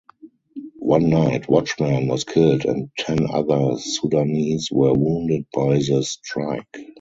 One 0.79 1.11
night 1.11 1.47
watchman 1.47 2.07
was 2.07 2.23
killed 2.23 2.65
and 2.65 2.89
ten 2.97 3.29
other 3.29 3.77
Sudanese 3.77 4.71
were 4.71 4.93
wounded 4.95 5.45
by 5.53 5.75
the 5.75 6.01
strike. 6.01 6.75